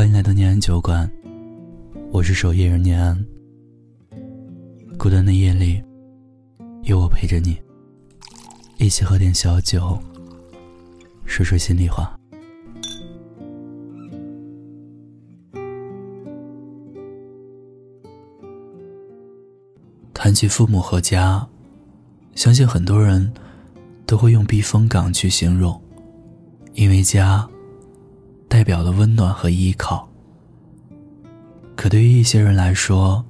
[0.00, 1.06] 欢迎来到念安酒馆，
[2.10, 3.22] 我是守夜人念安。
[4.96, 5.82] 孤单的夜里，
[6.84, 7.54] 有我陪着你，
[8.78, 9.98] 一起喝点小酒，
[11.26, 12.18] 说说心里话。
[20.14, 21.46] 谈起父母和家，
[22.34, 23.30] 相信很多人
[24.06, 25.78] 都会用避风港去形容，
[26.72, 27.46] 因为家。
[28.50, 30.08] 代表了温暖和依靠。
[31.76, 33.24] 可对于一些人来说，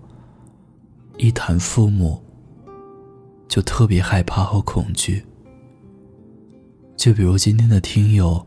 [1.19, 2.19] 一谈父母，
[3.47, 5.23] 就特别害怕和恐惧。
[6.97, 8.45] 就比如今天的听友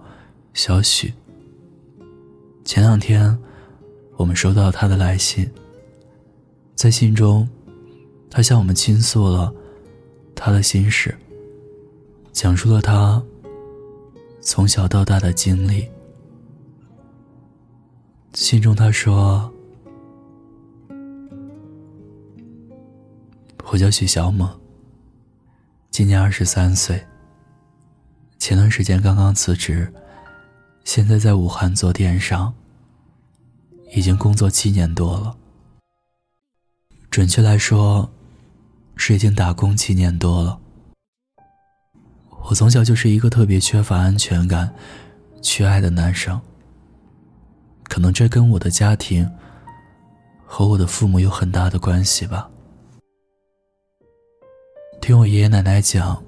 [0.56, 1.14] 小许，
[2.66, 3.38] 前两天
[4.18, 5.48] 我们收到他的来信，
[6.74, 7.48] 在信中，
[8.32, 9.54] 他向我们倾诉了
[10.34, 11.16] 他的心事，
[12.32, 13.24] 讲述了他
[14.42, 15.88] 从小到大的经历。
[18.34, 19.54] 信中他说
[23.72, 24.50] ：“我叫许小猛，
[25.92, 27.06] 今年二十三岁。
[28.40, 29.94] 前段时间刚刚辞职，
[30.84, 32.52] 现在在武汉做电商，
[33.96, 35.38] 已经工作七年多了。
[37.12, 38.12] 准确来说，
[38.96, 40.60] 是已经打工七年多了。
[42.50, 44.74] 我从小就是一个特别缺乏安全感、
[45.40, 46.42] 缺爱的男生。”
[47.94, 49.30] 可能这跟我的家庭
[50.48, 52.50] 和我的父母有很大的关系吧。
[55.00, 56.20] 听我爷爷奶奶讲，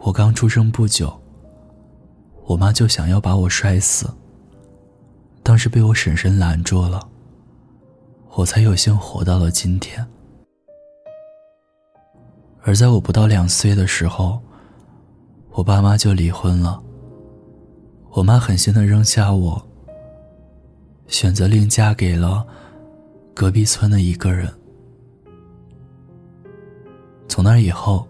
[0.00, 1.18] 我刚出生不久，
[2.44, 4.12] 我妈就想要把我摔死。
[5.42, 7.00] 当时被我婶婶拦住了，
[8.34, 10.06] 我才有幸活到了今天。
[12.60, 14.38] 而在我不到两岁的时候，
[15.52, 16.78] 我爸妈就离婚了。
[18.10, 19.67] 我妈狠心的扔下我。
[21.08, 22.46] 选择另嫁给了
[23.34, 24.48] 隔壁村的一个人。
[27.28, 28.06] 从那以后，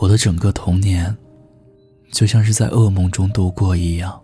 [0.00, 1.16] 我的整个童年
[2.12, 4.20] 就像是在噩梦中度过一样，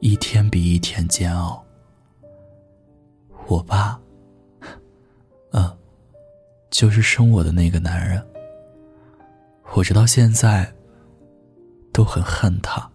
[0.00, 1.64] 一天比一天煎熬。
[3.48, 4.00] 我爸，
[5.52, 5.76] 嗯，
[6.70, 8.24] 就是生我的那个男人，
[9.74, 10.72] 我直到现在
[11.92, 12.88] 都很恨他。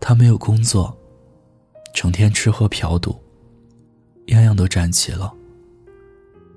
[0.00, 0.96] 他没有工作。
[1.94, 3.16] 成天吃喝嫖赌，
[4.26, 5.32] 样样都占齐了。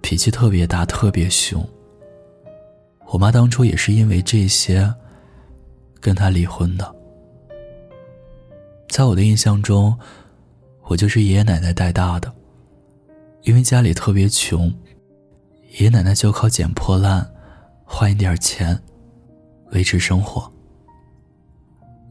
[0.02, 1.64] 脾气特别大，特别凶。
[3.06, 4.92] 我妈当初也是因为这些，
[6.02, 6.96] 跟他离婚的。
[8.90, 9.98] 在我的印象中，
[10.86, 12.34] 我就是爷爷奶奶带大的，
[13.44, 14.68] 因为家里特别穷，
[15.78, 17.30] 爷爷奶奶就靠捡破烂，
[17.86, 18.78] 换一点钱，
[19.72, 20.52] 维持生活。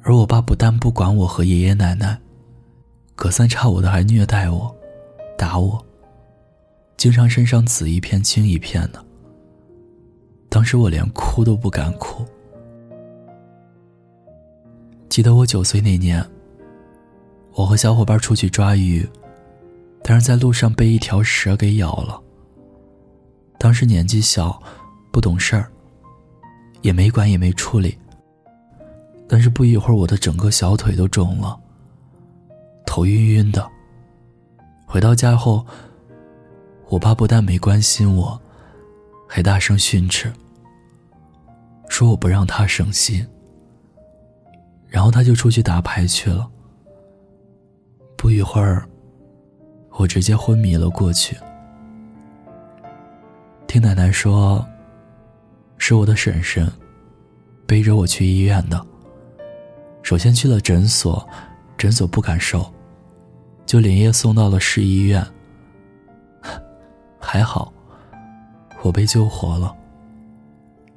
[0.03, 2.17] 而我爸不但不管我和爷爷奶奶。
[3.17, 4.73] 隔三差五的还虐待我，
[5.39, 5.83] 打我，
[6.99, 9.03] 经常身上紫一片青一片的。
[10.51, 12.25] 当时我连哭都不敢哭。
[15.09, 16.25] 记得我九岁那年，
[17.55, 19.09] 我和小伙伴出去抓鱼，
[20.03, 22.21] 但是在路上被一条蛇给咬了。
[23.59, 24.63] 当时年纪小，
[25.11, 25.73] 不懂事儿，
[26.83, 27.97] 也没管也没处理。
[29.27, 31.59] 但是不一会儿，我的整个小腿都肿了。
[32.97, 33.71] 头晕晕的。
[34.87, 35.67] 回到家后，
[36.89, 38.41] 我爸不但没关心我，
[39.29, 40.33] 还大声训斥，
[41.91, 43.23] 说我不让他省心。
[44.89, 46.51] 然后他就出去打牌去了。
[48.17, 48.89] 不一会儿，
[49.99, 51.37] 我直接昏迷了过去。
[53.67, 54.67] 听奶奶说，
[55.77, 56.67] 是我的婶婶
[57.67, 58.87] 背着我去医院的。
[60.03, 61.29] 首先去了诊所，
[61.77, 62.67] 诊所不敢收。
[63.67, 65.27] 就连夜送到了市医院。
[67.19, 67.73] 还好，
[68.83, 69.75] 我被救活了。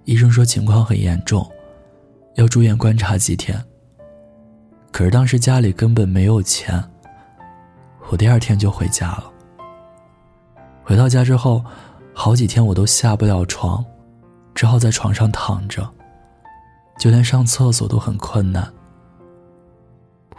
[0.06, 1.50] 医生说情况很严重，
[2.35, 3.60] 要住院观察几天。
[4.92, 6.81] 可是当时家里根本没有钱，
[8.10, 9.31] 我第二天就回家了。
[10.83, 11.65] 回到家之后，
[12.13, 13.83] 好几天我都下不了床，
[14.54, 15.88] 只好在床上躺着，
[17.00, 18.72] 就连上厕所都很困难。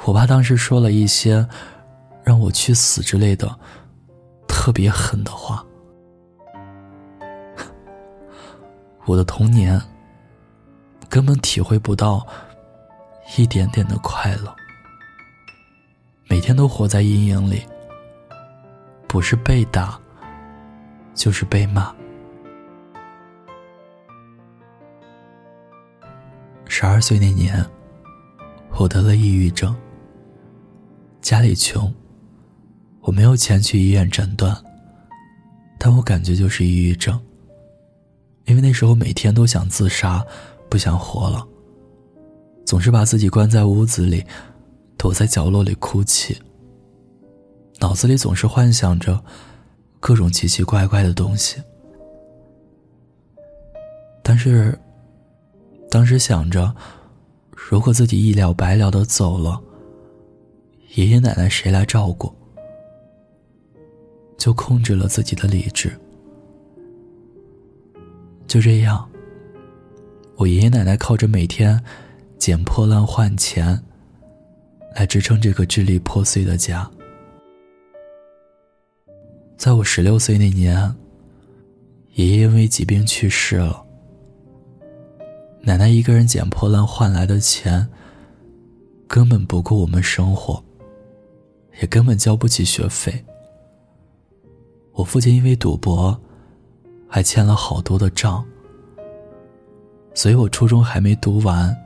[0.05, 1.45] 我爸当时说了一些。
[2.31, 3.59] 让我去死之类的，
[4.47, 5.67] 特别狠的话。
[9.05, 9.83] 我的童年
[11.09, 12.25] 根本体会不到
[13.37, 14.55] 一点点的快乐，
[16.29, 17.67] 每天都活在阴影里，
[19.09, 19.99] 不是被打，
[21.15, 21.93] 就是被骂。
[26.69, 27.67] 十二岁那年，
[28.79, 29.77] 我得了抑郁症。
[31.21, 31.93] 家里穷，
[33.11, 34.57] 我没有钱去医院诊断，
[35.81, 37.21] 但我感觉就是抑郁症。
[38.45, 40.25] 因为那时候每天都想自杀，
[40.69, 41.45] 不想活了，
[42.65, 44.25] 总是把自己关在屋子里，
[44.97, 46.41] 躲在角落里哭泣。
[47.81, 49.21] 脑子里总是幻想着
[49.99, 51.61] 各种奇奇怪怪的东西，
[54.23, 54.79] 但是
[55.91, 56.73] 当时想着，
[57.57, 59.61] 如果自己一了百了的走了，
[60.95, 62.33] 爷爷奶奶谁来照顾？
[64.41, 65.93] 就控制了自己的理智。
[68.47, 69.07] 就这样，
[70.35, 71.79] 我爷爷奶奶靠着每天
[72.39, 73.79] 捡破烂换钱，
[74.97, 76.91] 来支撑这个支离破碎的家。
[79.59, 80.97] 在我十六岁那年，
[82.15, 83.85] 爷爷因为疾病去世了，
[85.61, 87.87] 奶奶一个人捡破烂换来的钱，
[89.07, 90.65] 根本不够我们生活，
[91.83, 93.23] 也根本交不起学费。
[94.93, 96.21] 我父亲因为赌博。
[97.13, 98.45] 还欠了好多的账，
[100.15, 101.77] 所以我初中还没读完，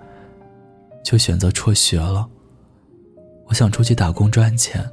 [1.03, 2.29] 就选择辍学了。
[3.47, 4.87] 我想出去打工赚钱，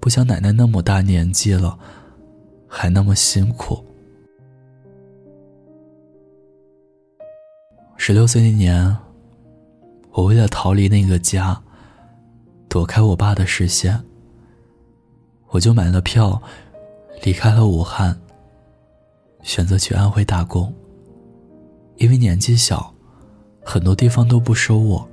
[0.00, 1.78] 不想奶奶那么大年纪了，
[2.68, 3.82] 还那么辛苦。
[7.96, 8.94] 十六岁那年，
[10.10, 11.58] 我为了逃离那个家，
[12.68, 13.98] 躲开我爸的视线，
[15.48, 16.42] 我就买了票，
[17.22, 18.18] 离开了武汉。
[19.42, 20.74] 选择去安徽打工，
[21.98, 22.92] 因为年纪小，
[23.64, 25.08] 很多地方都不收我。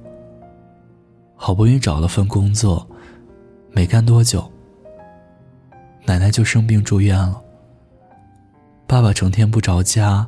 [1.36, 2.88] 好不容易找了份工作，
[3.70, 4.52] 没干多久，
[6.06, 7.40] 奶奶就生病住院了。
[8.88, 10.28] 爸爸成天不着家，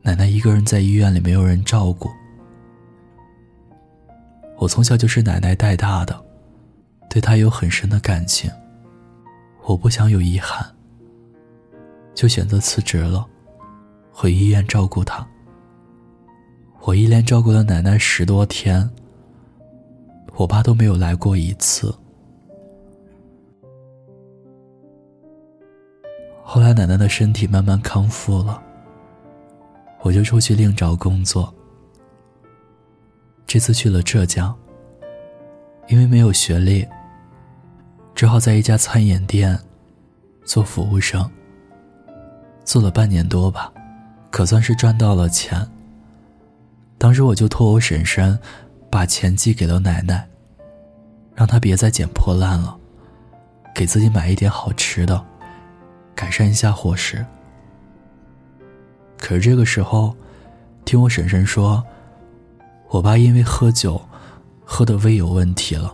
[0.00, 2.08] 奶奶一个人在医院里没有人照顾。
[4.58, 6.20] 我从小就是奶奶带大的，
[7.08, 8.50] 对她有很深的感情，
[9.64, 10.64] 我不想有遗憾。
[12.14, 13.26] 就选择辞职了，
[14.12, 15.26] 回医院照顾他。
[16.80, 18.88] 我一连照顾了奶奶十多天，
[20.34, 21.94] 我爸都没有来过一次。
[26.42, 28.62] 后来奶奶的身体慢慢康复了，
[30.02, 31.52] 我就出去另找工作。
[33.46, 34.54] 这次去了浙江，
[35.88, 36.86] 因为没有学历，
[38.14, 39.58] 只好在一家餐饮店
[40.44, 41.28] 做服务生。
[42.64, 43.72] 做了半年多吧，
[44.30, 45.66] 可算是赚到了钱。
[46.96, 48.38] 当时我就托我婶婶，
[48.88, 50.28] 把钱寄给了奶奶，
[51.34, 52.76] 让她别再捡破烂了，
[53.74, 55.24] 给自己买一点好吃的，
[56.14, 57.26] 改善一下伙食。
[59.18, 60.14] 可是这个时候，
[60.84, 61.82] 听我婶婶说，
[62.88, 64.00] 我爸因为喝酒，
[64.64, 65.92] 喝的胃有问题了，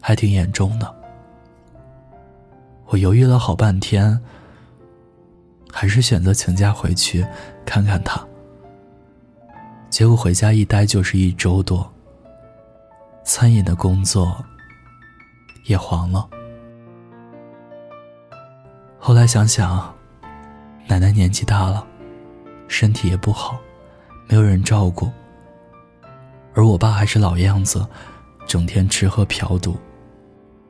[0.00, 0.94] 还挺严重的。
[2.94, 4.20] 我犹豫了好半天。
[5.72, 7.26] 还是选择请假回去
[7.66, 8.24] 看看他。
[9.90, 11.92] 结果回家一待就是一周多。
[13.24, 14.44] 餐饮的工作
[15.64, 16.28] 也黄了。
[18.96, 19.92] 后来想想，
[20.86, 21.84] 奶奶年纪大了，
[22.68, 23.58] 身体也不好，
[24.28, 25.10] 没有人照顾。
[26.54, 27.84] 而我爸还是老样子，
[28.46, 29.76] 整天吃喝嫖赌，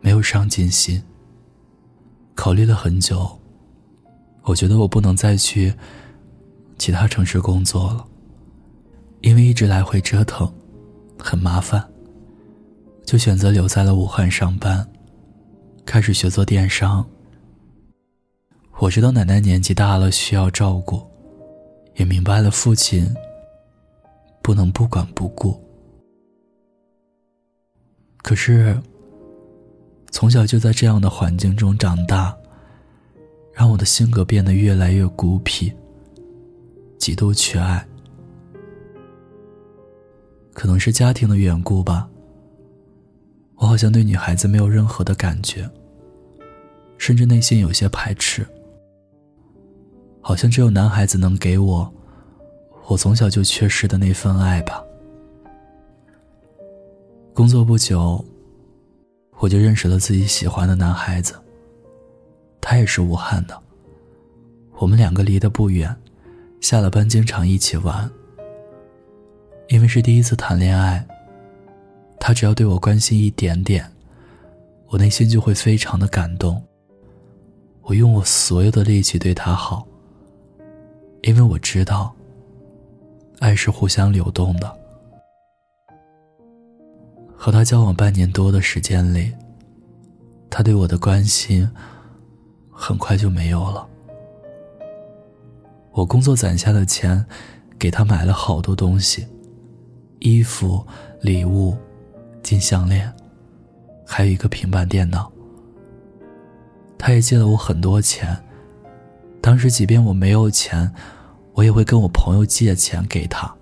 [0.00, 1.02] 没有上进心。
[2.34, 3.38] 考虑了很久。
[4.42, 5.74] 我觉得我不能再去
[6.78, 8.06] 其他城市工作了，
[9.22, 10.52] 因为一直来回折腾，
[11.18, 11.88] 很麻烦。
[13.04, 14.86] 就选择留在了武汉上班，
[15.84, 17.06] 开始学做电商。
[18.78, 21.02] 我知道奶奶年纪大了需要照顾，
[21.96, 23.14] 也明白了父亲
[24.42, 25.58] 不能不管不顾。
[28.22, 28.78] 可是，
[30.14, 32.32] 从小就在这样的环境中长大。
[33.52, 35.72] 让我的性格变得越来越孤僻，
[36.98, 37.84] 极度缺爱。
[40.52, 42.08] 可能是家庭的缘故吧，
[43.56, 45.68] 我好像对女孩子没有任何的感觉，
[46.96, 48.46] 甚至内心有些排斥。
[50.20, 51.92] 好像只有男孩子能给我，
[52.86, 54.80] 我从小就缺失的那份爱吧。
[57.32, 58.24] 工作不久，
[59.44, 61.34] 我就认识了自己喜欢的男孩子。
[62.62, 63.62] 他也是武汉的，
[64.78, 65.94] 我们两个离得不远，
[66.62, 68.10] 下了班经常一起玩。
[69.68, 71.06] 因为是第一次谈恋爱，
[72.18, 73.84] 他只要对我关心一点点，
[74.88, 76.62] 我内心就会非常的感动。
[77.82, 79.86] 我用我所有的力气对他好，
[81.20, 82.14] 因为我知道，
[83.40, 84.83] 爱是互相流动的。
[87.44, 89.30] 和他交往半年多的时间里，
[90.48, 91.70] 他对我的关心
[92.70, 93.86] 很快就没有了。
[95.92, 97.22] 我工作攒下的钱，
[97.78, 99.28] 给他买了好多东西，
[100.20, 100.82] 衣服、
[101.20, 101.76] 礼物、
[102.42, 103.12] 金项链，
[104.06, 105.30] 还有一个平板电脑。
[106.96, 108.34] 他也借了我很多钱。
[109.42, 110.90] 当时，即便我没有钱，
[111.52, 113.54] 我也会跟我朋友借钱给他。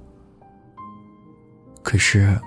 [1.83, 2.41] 可是，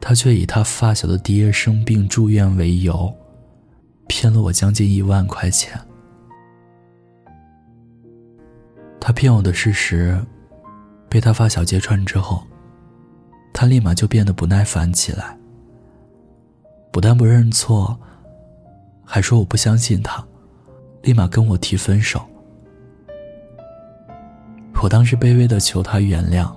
[0.00, 3.14] 他却以他发小的爹生病住院为由，
[4.08, 5.78] 骗了我将近一万块钱。
[8.98, 10.18] 他骗我的事实，
[11.08, 12.42] 被他发小揭穿之后，
[13.52, 15.36] 他立马就变得不耐烦起来。
[16.92, 17.98] 不但不认错，
[19.04, 20.26] 还说我不相信他，
[21.02, 22.20] 立马跟我提分手。
[24.82, 26.50] 我当时卑微的求他原谅，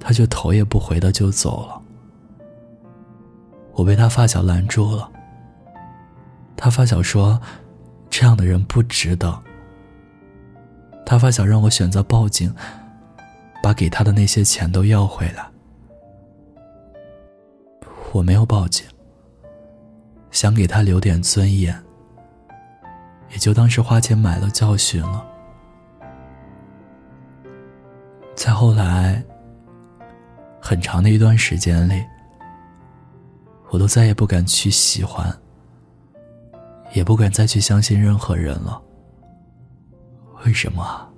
[0.00, 1.80] 他却头也不回的就走了。
[3.74, 5.08] 我被他发小拦住了。
[6.56, 7.40] 他发小说
[8.10, 9.40] ：“这样的人不值得。”
[11.06, 12.54] 他发小让我选择报警，
[13.62, 15.46] 把给他的那些钱都要回来。
[18.12, 18.86] 我没有报警，
[20.30, 21.74] 想给他留点尊严，
[23.30, 25.24] 也就当是花钱买了教训了。
[28.34, 29.24] 再后来，
[30.70, 32.00] 很长的一段时间里，
[33.70, 35.36] 我都再也不敢去喜欢，
[36.92, 38.80] 也不敢再去相信任何人了。
[40.44, 41.12] 为什么？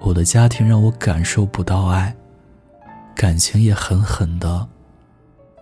[0.00, 2.14] 我的家庭让我感受不到爱，
[3.16, 4.68] 感情也狠狠的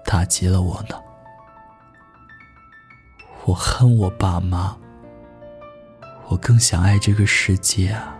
[0.05, 0.97] 打击了我呢。
[3.45, 4.77] 我恨我爸妈，
[6.27, 8.18] 我更想爱这个世界啊。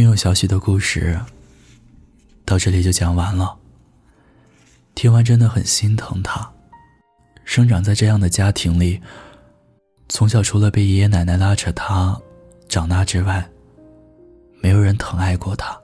[0.00, 1.20] 听友小许的故事，
[2.46, 3.54] 到这里就讲完了。
[4.94, 6.50] 听完真的很心疼他，
[7.44, 8.98] 生长在这样的家庭里，
[10.08, 12.18] 从小除了被爷爷奶奶拉扯他
[12.66, 13.46] 长大之外，
[14.62, 15.78] 没有人疼爱过他，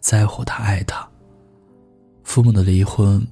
[0.00, 1.08] 在乎他，爱他。
[2.24, 3.24] 父母的离婚，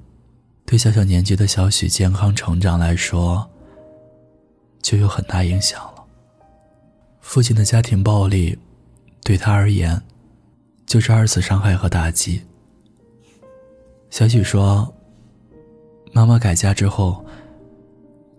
[0.65, 3.45] 对小小年纪的小许健康成长来说，
[4.81, 6.05] 就有很大影响了。
[7.19, 8.57] 父亲的家庭暴力。
[9.25, 9.99] 对他而言，
[10.85, 12.39] 就是二次伤害和打击。
[14.11, 14.87] 小许说
[16.13, 17.25] ：“妈妈改嫁之后，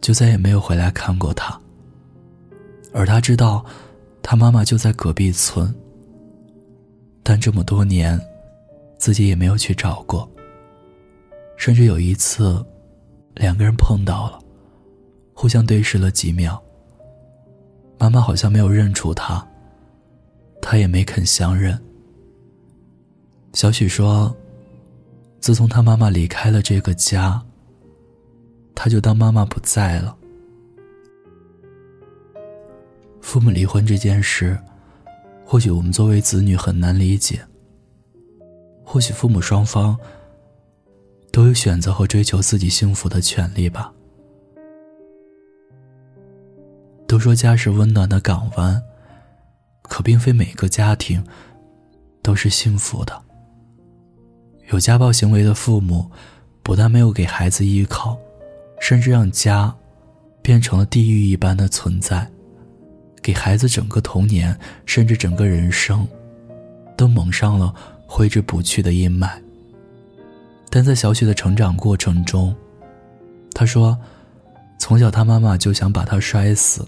[0.00, 1.60] 就再也没有回来看过他。
[2.92, 3.66] 而他知道，
[4.22, 5.74] 他妈妈就在隔壁村。
[7.24, 8.16] 但这么多年，
[8.96, 10.30] 自己也没有去找过。
[11.56, 12.64] 甚至有一次，
[13.34, 14.38] 两个人碰到了，
[15.34, 16.62] 互相对视了几秒。
[17.98, 19.44] 妈妈好像没有认出他。”
[20.68, 21.80] 他也没肯相认。
[23.52, 24.36] 小许说
[25.38, 27.40] ：“自从他妈妈离开了这个家，
[28.74, 30.16] 他就当妈妈不在了。
[33.20, 34.58] 父母离婚这件事，
[35.44, 37.40] 或许我们作为子女很难理解。
[38.82, 39.96] 或许父母双方
[41.30, 43.92] 都有选择和追求自己幸福的权利吧。
[47.06, 48.82] 都说家是温暖的港湾。”
[49.88, 51.24] 可并非每个家庭
[52.22, 53.22] 都是幸福的。
[54.72, 56.10] 有家暴行为的父母，
[56.62, 58.18] 不但没有给孩子依靠，
[58.80, 59.74] 甚至让家
[60.42, 62.28] 变成了地狱一般的存在，
[63.22, 66.06] 给孩子整个童年，甚至整个人生，
[66.96, 67.72] 都蒙上了
[68.06, 69.30] 挥之不去的阴霾。
[70.68, 72.54] 但在小雪的成长过程中，
[73.52, 73.96] 他说，
[74.78, 76.86] 从小他妈妈就想把他摔死，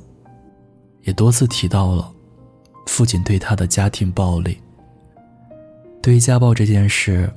[1.02, 2.12] 也多次提到了。
[2.88, 4.58] 父亲对他的家庭暴力。
[6.00, 7.30] 对于家暴这件事，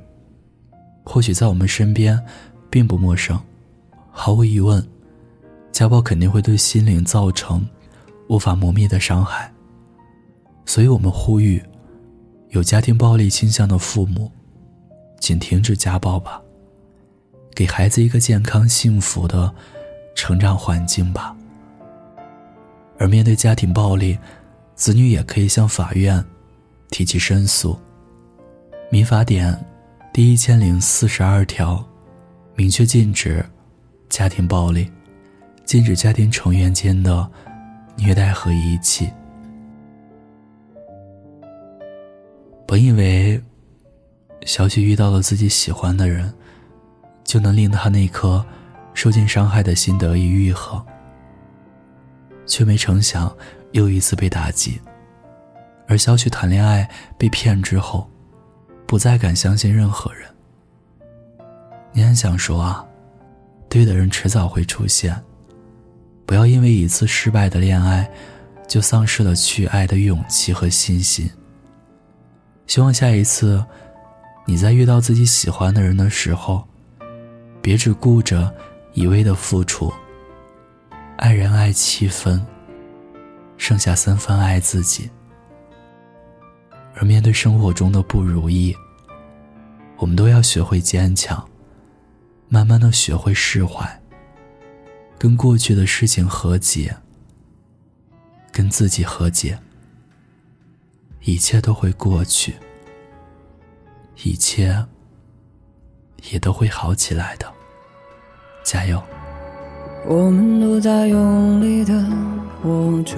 [1.03, 2.17] 或许在我们身边
[2.69, 3.37] 并不陌生。
[4.09, 4.81] 毫无疑问，
[5.73, 7.67] 家暴肯定会对心灵造成
[8.29, 9.51] 无法磨灭的伤害。
[10.65, 11.61] 所以我们呼吁，
[12.51, 14.31] 有家庭暴力倾向的父母，
[15.19, 16.41] 请停止家暴吧，
[17.53, 19.53] 给孩子一个健康幸福的
[20.15, 21.35] 成长环境吧。
[22.97, 24.17] 而面对家庭暴力，
[24.75, 26.23] 子女也可以向法院
[26.89, 27.79] 提起申诉。
[28.89, 29.57] 民法典
[30.11, 31.83] 第一千零四十二条
[32.55, 33.45] 明确禁止
[34.09, 34.91] 家庭暴力，
[35.63, 37.29] 禁止家庭成员间的
[37.95, 39.09] 虐待和遗弃。
[42.67, 43.41] 本以为
[44.45, 46.33] 小许遇到了自己喜欢的人，
[47.23, 48.45] 就能令他那颗
[48.93, 50.85] 受尽伤害的心得以愈合，
[52.45, 53.33] 却没成想
[53.71, 54.79] 又一次被打击。
[55.87, 58.09] 而小许谈恋爱被骗之后，
[58.85, 60.29] 不再敢相信任何人。
[61.91, 62.85] 你很想说啊，
[63.67, 65.21] 对的人迟早会出现，
[66.25, 68.09] 不要因为一次失败的恋爱，
[68.67, 71.29] 就丧失了去爱的勇气和信心。
[72.67, 73.61] 希望下一次，
[74.45, 76.65] 你在遇到自己喜欢的人的时候，
[77.61, 78.53] 别只顾着
[78.93, 79.91] 一味的付出。
[81.17, 82.45] 爱人爱七分，
[83.61, 85.07] 剩下三分爱自己。
[86.95, 88.75] 而面对生活中的不如意，
[89.97, 91.47] 我们都要学会坚强，
[92.49, 94.01] 慢慢的学会释怀，
[95.15, 96.97] 跟过去的事情和解，
[98.51, 99.59] 跟自己和解，
[101.21, 102.55] 一切都会过去，
[104.23, 104.87] 一切
[106.31, 107.53] 也都会好起来的，
[108.63, 108.99] 加油！
[110.07, 111.93] 我们都在用力的
[112.61, 113.17] 活着。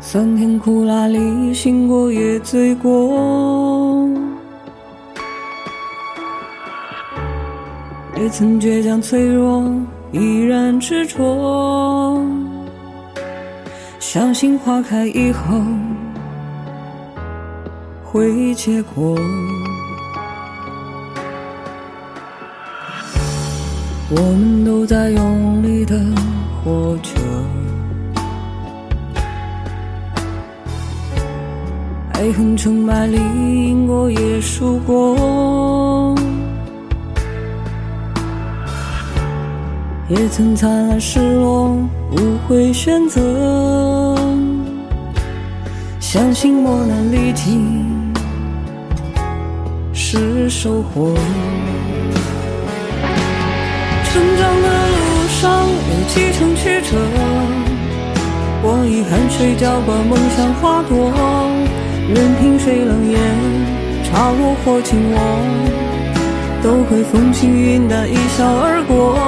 [0.00, 4.08] 酸甜苦辣里，醒过也醉过，
[8.16, 9.64] 也曾倔强脆弱，
[10.12, 12.24] 依然执着。
[13.98, 15.60] 相信花开以后
[18.04, 19.18] 会结果。
[24.08, 26.00] 我们都在用力的
[26.62, 27.10] 活着。
[32.12, 36.14] 爱恨成败里，赢过也输过，
[40.08, 41.76] 也曾灿烂失落，
[42.12, 44.16] 无悔选择。
[45.98, 48.12] 相信磨难历尽
[49.92, 51.12] 是收获。
[54.16, 56.96] 成长的路上有几程曲折，
[58.62, 61.12] 我以汗水浇灌梦想花朵。
[62.08, 63.20] 任凭谁冷眼
[64.08, 65.20] 嘲我或轻我，
[66.64, 69.20] 都会风轻云淡一笑而过。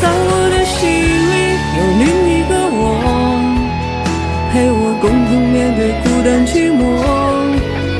[0.00, 2.94] 在我的心里有另一个我，
[4.52, 6.78] 陪我共同面对孤单寂寞。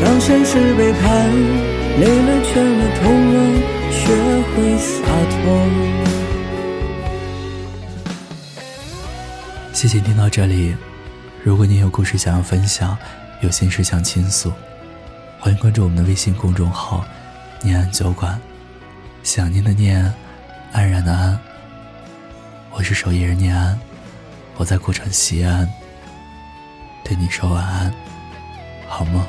[0.04, 1.02] 当现实背叛，
[1.98, 3.36] 累了倦了痛了，
[4.06, 5.66] 学会洒脱。
[9.72, 10.76] 谢谢听到这里，
[11.42, 12.96] 如果你有故事想要分享。
[13.42, 14.50] 有心事想倾诉，
[15.38, 17.04] 欢迎关注我们的微信公众号
[17.60, 18.40] “念安酒馆”。
[19.22, 20.10] 想念的念，
[20.72, 21.38] 安然的安。
[22.70, 23.78] 我是守夜人念安，
[24.56, 25.68] 我在古城西安，
[27.04, 27.92] 对你说晚安，
[28.88, 29.22] 好梦。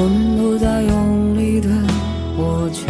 [0.00, 1.68] 我们都在用力的
[2.36, 2.82] 活着，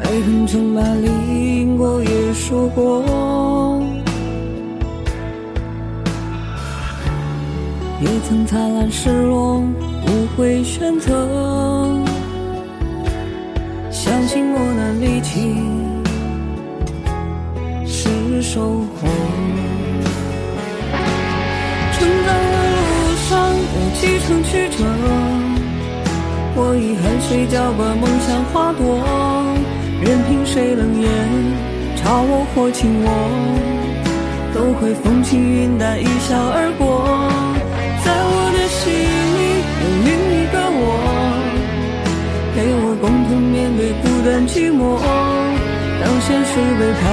[0.00, 1.10] 爱恨成败里，
[1.60, 3.84] 赢过也输过，
[8.00, 9.60] 也曾灿烂失落，
[10.06, 11.12] 无悔选择，
[13.90, 15.54] 相信磨难历尽
[17.86, 19.35] 是收获。
[23.98, 24.84] 几程曲折，
[26.54, 29.00] 我以汗水浇灌梦想花朵，
[30.04, 31.08] 任凭谁冷眼
[31.96, 33.08] 嘲我或轻我，
[34.54, 37.08] 都会风轻云淡一笑而过。
[38.04, 40.84] 在我的心里有另一个我，
[42.54, 45.00] 陪我共同面对孤单寂寞。
[46.04, 47.04] 当现实背叛，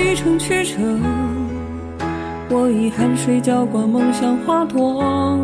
[0.00, 0.78] 上有几程曲折，
[2.48, 5.38] 我以汗水浇灌梦想花朵，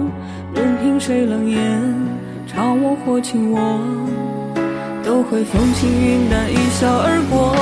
[0.55, 1.61] 任凭谁冷眼
[2.49, 3.59] 嘲我或轻我，
[5.05, 7.53] 都会风轻云淡一笑而过。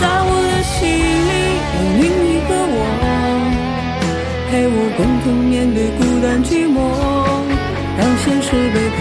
[0.00, 1.32] 在我的心里
[1.72, 2.78] 有另一个我，
[4.50, 6.76] 陪我共同面对孤单寂寞。
[7.96, 9.00] 当现实背叛，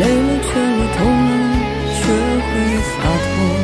[0.00, 1.32] 累了倦了痛了，
[1.94, 2.02] 学
[2.44, 2.52] 会
[2.84, 3.63] 洒脱。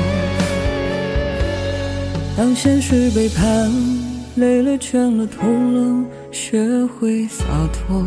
[2.40, 3.70] 当现实背叛，
[4.36, 8.02] 累了倦了痛了，学会洒脱。